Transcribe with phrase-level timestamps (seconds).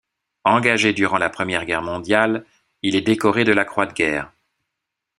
[0.45, 2.43] Engagé durant la Première Guerre mondiale,
[2.81, 4.31] il est décoré de la croix de guerre.